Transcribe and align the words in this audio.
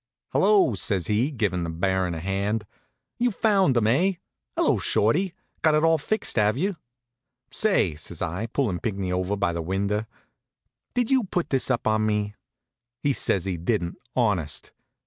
"Hello!" 0.29 0.73
says 0.73 1.05
he, 1.05 1.29
givin' 1.29 1.63
the 1.63 1.69
Baron 1.69 2.15
a 2.15 2.19
hand. 2.19 2.65
"You 3.19 3.29
found 3.29 3.77
him, 3.77 3.85
eh? 3.85 4.13
Hello, 4.55 4.79
Shorty. 4.79 5.35
Got 5.61 5.75
it 5.75 5.83
all 5.83 5.99
fixed, 5.99 6.37
have 6.37 6.57
you?" 6.57 6.75
"Say," 7.51 7.93
says 7.93 8.19
I, 8.19 8.47
pullin' 8.47 8.79
Pinckney 8.79 9.11
over 9.11 9.35
by 9.37 9.53
the 9.53 9.61
window, 9.61 10.07
"did 10.95 11.11
you 11.11 11.25
put 11.25 11.51
this 11.51 11.69
up 11.69 11.85
on 11.85 12.03
me?" 12.07 12.33
He 13.03 13.13
said 13.13 13.43
he 13.43 13.57
didn't, 13.57 13.97
honest. 14.15 14.71